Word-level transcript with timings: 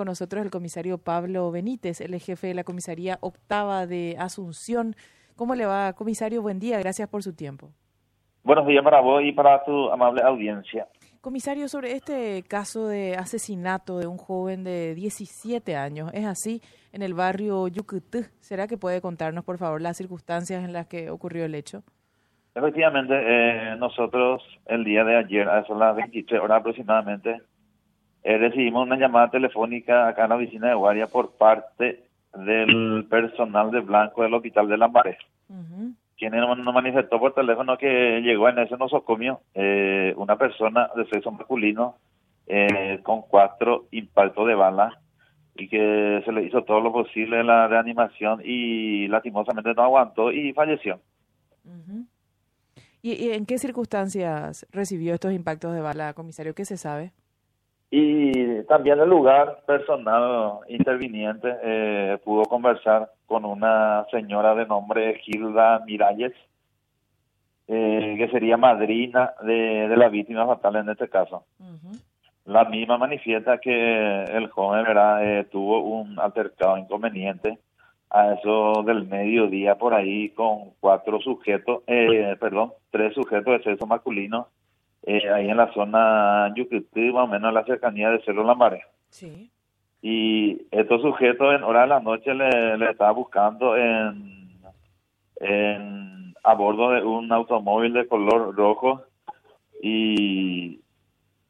Con 0.00 0.06
nosotros 0.06 0.42
el 0.42 0.50
comisario 0.50 0.96
Pablo 0.96 1.50
Benítez, 1.50 2.00
el 2.00 2.18
jefe 2.18 2.46
de 2.46 2.54
la 2.54 2.64
comisaría 2.64 3.18
octava 3.20 3.86
de 3.86 4.16
Asunción. 4.18 4.94
¿Cómo 5.36 5.54
le 5.54 5.66
va, 5.66 5.92
comisario? 5.92 6.40
Buen 6.40 6.58
día, 6.58 6.78
gracias 6.78 7.06
por 7.06 7.22
su 7.22 7.36
tiempo. 7.36 7.68
Buenos 8.42 8.66
días 8.66 8.82
para 8.82 9.02
vos 9.02 9.22
y 9.22 9.32
para 9.32 9.62
tu 9.62 9.90
amable 9.90 10.22
audiencia. 10.22 10.86
Comisario, 11.20 11.68
sobre 11.68 11.92
este 11.92 12.42
caso 12.48 12.88
de 12.88 13.14
asesinato 13.14 13.98
de 13.98 14.06
un 14.06 14.16
joven 14.16 14.64
de 14.64 14.94
17 14.94 15.76
años, 15.76 16.10
¿es 16.14 16.24
así 16.24 16.62
en 16.94 17.02
el 17.02 17.12
barrio 17.12 17.68
Yucutú? 17.68 18.20
¿Será 18.38 18.66
que 18.66 18.78
puede 18.78 19.02
contarnos, 19.02 19.44
por 19.44 19.58
favor, 19.58 19.82
las 19.82 19.98
circunstancias 19.98 20.64
en 20.64 20.72
las 20.72 20.86
que 20.86 21.10
ocurrió 21.10 21.44
el 21.44 21.54
hecho? 21.54 21.82
Efectivamente, 22.54 23.12
eh, 23.14 23.76
nosotros 23.76 24.42
el 24.64 24.82
día 24.82 25.04
de 25.04 25.18
ayer, 25.18 25.46
a 25.46 25.60
eso 25.60 25.78
las 25.78 25.94
23 25.94 26.40
horas 26.40 26.60
aproximadamente, 26.60 27.42
eh, 28.22 28.38
recibimos 28.38 28.86
una 28.86 28.96
llamada 28.96 29.30
telefónica 29.30 30.08
acá 30.08 30.24
en 30.24 30.30
la 30.30 30.36
oficina 30.36 30.68
de 30.68 30.74
guardia 30.74 31.06
por 31.06 31.32
parte 31.32 32.04
del 32.34 33.06
personal 33.08 33.70
de 33.70 33.80
Blanco 33.80 34.22
del 34.22 34.34
Hospital 34.34 34.68
de 34.68 34.78
Lambaré, 34.78 35.18
uh 35.48 35.92
quien 36.20 36.36
nos 36.36 36.74
manifestó 36.74 37.18
por 37.18 37.32
teléfono 37.32 37.78
que 37.78 38.20
llegó 38.20 38.46
en 38.50 38.58
ese 38.58 38.76
nosocomio 38.76 39.40
eh, 39.54 40.12
una 40.18 40.36
persona 40.36 40.90
de 40.94 41.06
sexo 41.06 41.30
masculino 41.30 41.96
eh, 42.46 43.00
con 43.02 43.22
cuatro 43.22 43.86
impactos 43.90 44.46
de 44.46 44.54
bala 44.54 45.00
y 45.56 45.66
que 45.66 46.20
se 46.22 46.32
le 46.32 46.44
hizo 46.44 46.62
todo 46.62 46.80
lo 46.80 46.92
posible 46.92 47.42
la 47.42 47.68
reanimación 47.68 48.42
y 48.44 49.08
lastimosamente 49.08 49.72
no 49.72 49.82
aguantó 49.82 50.30
y 50.30 50.52
falleció. 50.52 51.00
¿Y, 53.02 53.30
en 53.30 53.46
qué 53.46 53.56
circunstancias 53.58 54.66
recibió 54.72 55.14
estos 55.14 55.32
impactos 55.32 55.74
de 55.74 55.80
bala, 55.80 56.12
comisario? 56.12 56.54
¿Qué 56.54 56.66
se 56.66 56.76
sabe? 56.76 57.12
Y 57.90 58.62
también 58.64 59.00
el 59.00 59.08
lugar 59.08 59.62
personal 59.66 60.60
interviniente 60.68 61.56
eh, 61.62 62.18
pudo 62.24 62.44
conversar 62.44 63.10
con 63.26 63.44
una 63.44 64.06
señora 64.12 64.54
de 64.54 64.66
nombre 64.66 65.18
Gilda 65.18 65.80
Miralles, 65.84 66.32
eh, 67.66 68.14
que 68.16 68.28
sería 68.28 68.56
madrina 68.56 69.34
de, 69.42 69.92
la 69.96 70.08
víctima 70.08 70.46
fatal 70.46 70.76
en 70.76 70.90
este 70.90 71.08
caso. 71.08 71.44
La 72.44 72.64
misma 72.64 72.96
manifiesta 72.96 73.58
que 73.58 74.24
el 74.24 74.48
joven 74.50 74.84
eh, 75.22 75.46
tuvo 75.50 75.80
un 75.80 76.18
altercado 76.18 76.78
inconveniente 76.78 77.58
a 78.10 78.34
eso 78.34 78.82
del 78.84 79.06
mediodía 79.06 79.76
por 79.76 79.94
ahí 79.94 80.30
con 80.30 80.70
cuatro 80.80 81.20
sujetos, 81.20 81.82
eh, 81.86 82.36
perdón, 82.40 82.72
tres 82.90 83.14
sujetos 83.14 83.58
de 83.58 83.62
sexo 83.62 83.86
masculino 83.86 84.48
eh, 85.02 85.30
ahí 85.30 85.48
en 85.48 85.56
la 85.56 85.72
zona 85.72 86.52
Yucutí, 86.54 87.12
más 87.12 87.24
o 87.24 87.26
menos 87.28 87.48
en 87.48 87.54
la 87.54 87.64
cercanía 87.64 88.10
de 88.10 88.20
Cerro 88.22 88.44
La 88.44 88.54
Mare. 88.54 88.82
Sí. 89.08 89.50
Y 90.02 90.66
estos 90.70 91.02
sujetos 91.02 91.54
en 91.54 91.62
hora 91.62 91.82
de 91.82 91.88
la 91.88 92.00
noche 92.00 92.34
le, 92.34 92.78
le 92.78 92.90
estaba 92.90 93.12
buscando 93.12 93.76
en, 93.76 94.50
en 95.40 96.34
a 96.42 96.54
bordo 96.54 96.90
de 96.90 97.02
un 97.02 97.30
automóvil 97.32 97.92
de 97.92 98.06
color 98.06 98.54
rojo 98.54 99.02
y 99.82 100.80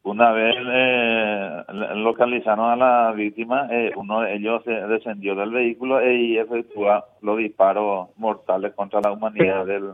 una 0.02 0.32
vez 0.32 0.56
eh, 0.58 1.64
localizaron 1.96 2.70
a 2.70 2.76
la 2.76 3.12
víctima, 3.12 3.68
eh, 3.70 3.92
uno 3.96 4.22
de 4.22 4.34
ellos 4.34 4.62
se 4.64 4.70
descendió 4.70 5.34
del 5.34 5.50
vehículo 5.50 6.04
y 6.04 6.38
efectuó 6.38 7.04
los 7.20 7.38
disparos 7.38 8.08
mortales 8.16 8.72
contra 8.74 9.00
la 9.00 9.12
humanidad 9.12 9.66
del 9.66 9.92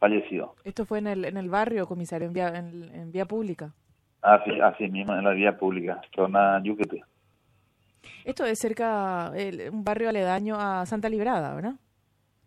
fallecido. 0.00 0.56
¿Esto 0.64 0.84
fue 0.84 0.98
en 0.98 1.06
el, 1.06 1.24
en 1.26 1.36
el 1.36 1.48
barrio, 1.48 1.86
comisario, 1.86 2.26
en 2.26 2.32
vía, 2.32 2.48
en, 2.48 3.12
vía 3.12 3.26
pública? 3.26 3.72
Así, 4.22 4.58
así 4.60 4.88
mismo, 4.88 5.14
en 5.14 5.24
la 5.24 5.30
vía 5.30 5.56
pública, 5.56 6.00
zona 6.14 6.60
Yuquete. 6.62 7.04
Esto 8.24 8.44
es 8.44 8.58
cerca, 8.58 9.30
un 9.70 9.84
barrio 9.84 10.08
aledaño 10.08 10.56
a 10.58 10.84
Santa 10.86 11.08
Librada, 11.08 11.54
¿verdad? 11.54 11.74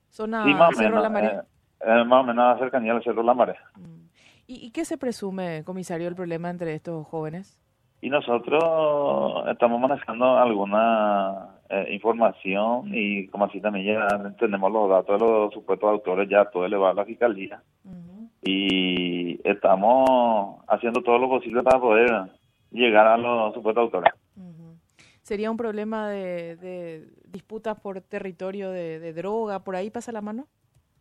Zona 0.10 0.46
Cerro 0.76 1.02
La 1.02 1.10
Mare. 1.10 1.42
Eh, 1.80 2.04
más 2.06 2.22
o 2.22 2.24
menos 2.24 2.60
cercanía 2.60 2.94
al 2.94 3.04
Cerro 3.04 3.24
La 3.24 3.34
Mare. 3.34 3.56
Mm. 3.76 4.04
¿Y, 4.46 4.72
qué 4.72 4.86
se 4.86 4.98
presume, 4.98 5.64
comisario, 5.64 6.08
el 6.08 6.16
problema 6.16 6.50
entre 6.50 6.76
estos 6.76 7.08
jóvenes? 7.08 7.60
Y 8.02 8.10
nosotros 8.10 9.48
estamos 9.50 9.80
manejando 9.80 10.38
alguna 10.38 11.48
eh, 11.74 11.94
información 11.94 12.90
y 12.94 13.28
como 13.28 13.46
así 13.46 13.60
también 13.60 13.86
ya 13.86 14.34
tenemos 14.40 14.72
los 14.72 14.90
datos 14.90 15.20
de 15.20 15.26
los 15.26 15.54
supuestos 15.54 15.90
autores 15.90 16.30
ya 16.30 16.46
todo 16.46 16.66
elevado 16.66 16.92
a 16.92 16.96
la 16.96 17.06
fiscalía. 17.06 17.62
Y 18.46 19.40
estamos 19.48 20.60
haciendo 20.68 21.02
todo 21.02 21.18
lo 21.18 21.30
posible 21.30 21.64
para 21.64 21.80
poder 21.80 22.12
llegar 22.72 23.08
a 23.08 23.18
los 23.18 23.54
supuestos 23.54 23.84
autores. 23.84 24.14
¿Sería 25.22 25.50
un 25.50 25.56
problema 25.56 26.10
de, 26.10 27.08
disputas 27.32 27.80
por 27.80 28.02
territorio 28.02 28.72
de 28.72 29.14
droga? 29.14 29.64
¿Por 29.64 29.76
ahí 29.76 29.90
pasa 29.90 30.12
la 30.12 30.22
mano? 30.22 30.48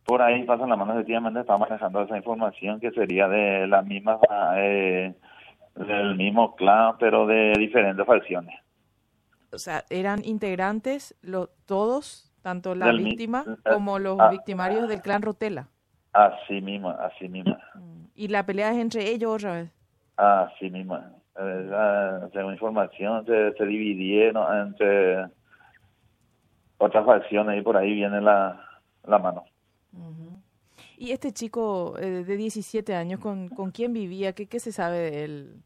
por 0.05 0.21
ahí 0.21 0.43
pasan 0.43 0.69
la 0.69 0.75
mano, 0.75 0.93
efectivamente 0.93 1.39
estamos 1.39 1.67
manejando 1.67 2.01
esa 2.01 2.17
información 2.17 2.79
que 2.79 2.91
sería 2.91 3.27
de 3.27 3.67
la 3.67 3.81
misma, 3.81 4.19
eh, 4.57 5.13
del 5.75 6.15
mismo 6.15 6.55
clan, 6.55 6.95
pero 6.99 7.25
de 7.25 7.53
diferentes 7.57 8.05
facciones. 8.05 8.55
O 9.53 9.59
sea, 9.59 9.85
eran 9.89 10.23
integrantes 10.25 11.15
los 11.21 11.49
todos, 11.65 12.31
tanto 12.41 12.75
la 12.75 12.91
víctima 12.91 13.45
eh, 13.47 13.71
como 13.71 13.99
los 13.99 14.19
ah, 14.19 14.29
victimarios 14.29 14.87
del 14.87 15.01
clan 15.01 15.21
Rotela. 15.21 15.69
Así 16.11 16.61
mismo, 16.61 16.89
así 16.89 17.27
mismo. 17.29 17.57
Mm, 17.75 18.05
¿Y 18.15 18.27
la 18.27 18.45
pelea 18.45 18.71
es 18.71 18.77
entre 18.77 19.09
ellos 19.09 19.35
otra 19.35 19.53
vez? 19.53 19.71
Así 20.17 20.69
mismo. 20.69 20.97
Eh, 21.39 22.29
según 22.33 22.53
información, 22.53 23.25
se, 23.25 23.53
se 23.53 23.65
dividieron 23.65 24.67
entre 24.67 25.25
otras 26.77 27.05
facciones 27.05 27.59
y 27.59 27.61
por 27.61 27.77
ahí 27.77 27.93
viene 27.93 28.21
la, 28.21 28.59
la 29.05 29.19
mano. 29.19 29.45
¿Y 30.97 31.11
este 31.11 31.31
chico 31.31 31.95
eh, 31.97 32.23
de 32.23 32.37
17 32.37 32.95
años, 32.95 33.19
¿con, 33.19 33.49
con 33.49 33.71
quién 33.71 33.93
vivía? 33.93 34.33
¿Qué, 34.33 34.47
qué 34.47 34.59
se 34.59 34.71
sabe 34.71 34.99
de 34.99 35.23
él? 35.25 35.63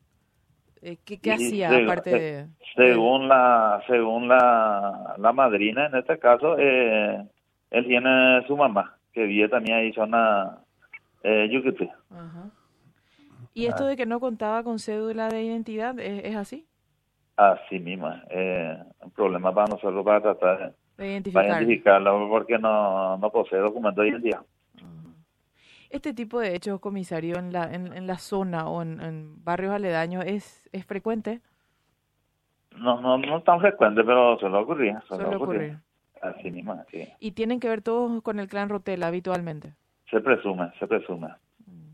Eh, 0.81 0.97
¿Qué, 1.03 1.19
qué 1.19 1.33
hacía 1.33 1.69
aparte 1.75 2.09
de...? 2.09 2.47
Según 2.75 3.27
la 3.27 3.81
según 3.87 4.27
la, 4.27 5.15
la 5.17 5.33
madrina, 5.33 5.87
en 5.87 5.95
este 5.95 6.19
caso, 6.19 6.55
eh, 6.59 7.25
él 7.71 7.87
tiene 7.87 8.45
su 8.47 8.55
mamá, 8.55 8.97
que 9.13 9.23
vive 9.23 9.49
también 9.49 9.77
ahí 9.77 9.93
zona 9.93 10.59
eh, 11.23 11.49
Yucatán. 11.51 11.89
Ajá. 12.11 12.49
¿Y 13.53 13.65
esto 13.65 13.85
de 13.85 13.97
que 13.97 14.05
no 14.05 14.19
contaba 14.19 14.63
con 14.63 14.77
cédula 14.77 15.29
de 15.29 15.41
identidad, 15.41 15.99
es, 15.99 16.25
es 16.25 16.35
así? 16.35 16.67
Así 17.35 17.79
misma. 17.79 18.23
Eh, 18.29 18.77
un 19.01 19.11
problema 19.11 19.53
para 19.53 19.67
nosotros 19.67 20.05
para 20.05 20.21
tratar 20.21 20.73
de 20.97 21.17
identificarlo 21.17 22.29
porque 22.29 22.59
no, 22.59 23.17
no 23.17 23.31
posee 23.31 23.59
documento 23.59 24.01
de 24.01 24.09
identidad. 24.09 24.41
Este 25.89 26.13
tipo 26.13 26.39
de 26.39 26.55
hechos, 26.55 26.79
comisario, 26.79 27.37
en 27.37 27.53
la, 27.53 27.73
en, 27.73 28.07
la 28.07 28.17
zona 28.17 28.67
o 28.67 28.81
en, 28.81 29.43
barrios 29.43 29.73
aledaños, 29.73 30.25
¿es, 30.25 30.67
¿es 30.71 30.85
frecuente? 30.85 31.41
No, 32.75 33.01
no, 33.01 33.17
no 33.17 33.41
tan 33.41 33.59
frecuente, 33.59 34.03
pero 34.03 34.37
suele 34.37 34.57
ocurrir. 34.57 34.95
Suele, 35.07 35.35
ocurrir. 35.35 35.77
Así 36.21 36.51
mismo, 36.51 36.83
sí. 36.91 37.07
¿Y 37.19 37.31
tienen 37.31 37.59
que 37.59 37.69
ver 37.69 37.81
todos 37.81 38.21
con 38.21 38.39
el 38.39 38.47
clan 38.47 38.69
Rotela 38.69 39.07
habitualmente? 39.07 39.73
Se 40.09 40.19
presume, 40.19 40.71
se 40.79 40.87
presume. 40.87 41.29
Mm. 41.65 41.93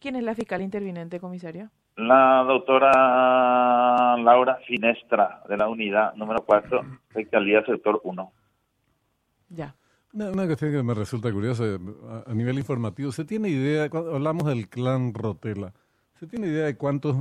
¿Quién 0.00 0.16
es 0.16 0.24
la 0.24 0.34
fiscal 0.34 0.60
intervinente, 0.60 1.20
comisario? 1.20 1.70
La 1.96 2.44
doctora 2.46 4.16
Laura 4.16 4.56
Finestra, 4.66 5.42
de 5.48 5.56
la 5.56 5.68
unidad 5.68 6.14
número 6.14 6.44
4, 6.44 6.82
Fiscalía 7.10 7.64
Sector 7.64 8.00
1. 8.02 8.32
Ya. 9.50 9.74
Una, 10.14 10.46
cuestión 10.46 10.70
que 10.70 10.82
me 10.84 10.94
resulta 10.94 11.32
curiosa 11.32 11.64
a, 12.24 12.32
nivel 12.34 12.56
informativo. 12.56 13.10
¿Se 13.10 13.24
tiene 13.24 13.48
idea, 13.48 13.90
cuando 13.90 14.14
hablamos 14.14 14.46
del 14.46 14.68
clan 14.68 15.12
Rotela, 15.12 15.72
¿se 16.14 16.28
tiene 16.28 16.46
idea 16.46 16.66
de 16.66 16.76
cuántos 16.76 17.16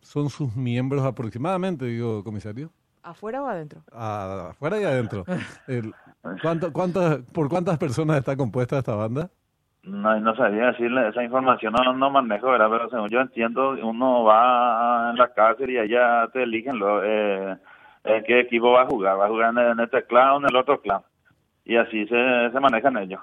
son 0.00 0.28
sus 0.28 0.54
miembros 0.54 1.02
aproximadamente, 1.02 1.86
digo, 1.86 2.22
comisario? 2.22 2.70
¿Afuera 3.02 3.42
o 3.42 3.46
adentro? 3.46 3.80
afuera 3.90 4.78
y 4.78 4.84
adentro. 4.84 5.24
¿cuánto, 6.42 6.74
cuántas, 6.74 7.22
¿Por 7.32 7.48
cuántas 7.48 7.78
personas 7.78 8.18
está 8.18 8.36
compuesta 8.36 8.78
esta 8.78 8.94
banda? 8.94 9.30
No, 9.82 10.20
no 10.20 10.36
sabía 10.36 10.66
decirle 10.66 11.08
esa 11.08 11.24
información, 11.24 11.72
no, 11.72 11.94
no 11.94 12.10
manejo, 12.10 12.48
¿verdad? 12.48 12.68
pero 12.68 12.90
según 12.90 13.08
yo 13.08 13.20
entiendo, 13.20 13.70
uno 13.82 14.24
va 14.24 15.10
en 15.10 15.16
la 15.16 15.32
cárcel 15.32 15.70
y 15.70 15.78
allá 15.78 16.28
te 16.34 16.42
eligen 16.42 16.78
lo, 16.78 17.02
eh, 17.02 17.56
qué 18.26 18.40
equipo 18.40 18.72
va 18.72 18.82
a 18.82 18.86
jugar, 18.86 19.18
va 19.18 19.24
a 19.24 19.28
jugar 19.28 19.56
en, 19.56 19.80
este 19.80 20.04
clan 20.04 20.30
o 20.32 20.36
en 20.38 20.46
el 20.50 20.56
otro 20.56 20.82
clan 20.82 21.00
y 21.66 21.76
así 21.76 22.06
se, 22.06 22.50
se 22.50 22.60
manejan 22.60 22.96
ellos. 22.96 23.20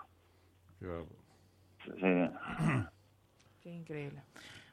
Sí. 0.80 1.92
Qué 3.62 3.72
increíble. 3.72 4.22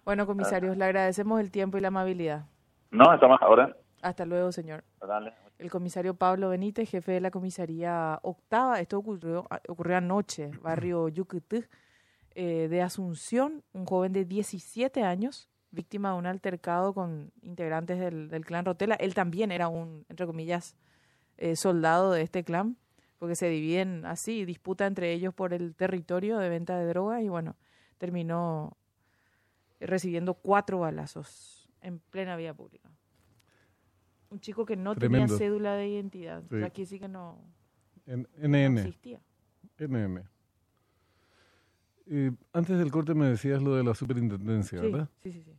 Bueno, 0.05 0.27
comisarios, 0.27 0.77
le 0.77 0.85
agradecemos 0.85 1.41
el 1.41 1.51
tiempo 1.51 1.79
y 1.79 1.81
la 1.81 1.89
amabilidad. 1.89 2.45
No, 2.91 3.15
estamos 3.15 3.41
ahora. 3.41 3.75
Hasta 4.03 4.27
luego, 4.27 4.53
señor. 4.53 4.85
Dale. 5.01 5.33
El 5.59 5.71
comisario 5.71 6.15
Pablo 6.15 6.49
Benítez, 6.49 6.91
jefe 6.91 7.13
de 7.13 7.21
la 7.21 7.31
comisaría 7.31 8.19
octava, 8.23 8.81
esto 8.81 8.99
ocurrió, 8.99 9.47
ocurrió 9.69 9.97
anoche, 9.97 10.51
barrio 10.63 11.09
Yucutú, 11.09 11.65
eh, 12.35 12.69
de 12.69 12.83
Asunción, 12.83 13.63
un 13.73 13.87
joven 13.87 14.13
de 14.13 14.25
17 14.25 15.03
años 15.03 15.51
víctima 15.71 16.13
de 16.13 16.19
un 16.19 16.27
altercado 16.27 16.93
con 16.93 17.33
integrantes 17.43 17.99
del, 17.99 18.29
del 18.29 18.45
clan 18.45 18.65
Rotela. 18.65 18.95
Él 18.97 19.15
también 19.15 19.53
era 19.53 19.69
un, 19.69 20.05
entre 20.09 20.27
comillas, 20.27 20.77
eh, 21.37 21.57
soldado 21.57 22.13
de 22.13 22.23
este 22.23 22.45
clan, 22.45 22.77
porque 23.21 23.37
se 23.37 23.49
dividen 23.49 24.05
así, 24.07 24.45
disputa 24.45 24.87
entre 24.87 25.13
ellos 25.13 25.33
por 25.33 25.53
el 25.55 25.77
territorio 25.77 26.39
de 26.39 26.49
venta 26.49 26.77
de 26.77 26.87
droga 26.87 27.23
y 27.23 27.29
bueno, 27.29 27.55
terminó 27.99 28.77
recibiendo 29.79 30.35
cuatro 30.35 30.81
balazos 30.81 31.69
en 31.83 32.01
plena 32.01 32.35
vía 32.37 32.53
pública. 32.55 32.91
Un 34.31 34.41
chico 34.41 34.65
que 34.65 34.77
no 34.77 34.95
Tremendo. 34.95 35.27
tenía 35.27 35.39
cédula 35.39 35.75
de 35.75 35.89
identidad. 35.89 36.43
Sí. 36.51 36.63
Aquí 36.63 36.87
sí 36.87 36.99
que 36.99 37.09
no, 37.09 37.39
En, 38.07 38.27
no 38.39 38.49
NN. 38.49 38.79
existía. 38.79 39.21
NN. 39.79 40.25
Eh, 42.07 42.33
antes 42.53 42.79
del 42.79 42.91
corte 42.91 43.15
me 43.15 43.27
decías 43.29 43.63
lo 43.63 43.75
de 43.77 43.85
la 43.85 43.95
superintendencia, 43.95 44.81
Sí, 44.81 44.91
¿verdad? 44.91 45.09
sí, 45.23 45.31
sí, 45.33 45.43
sí. 45.43 45.53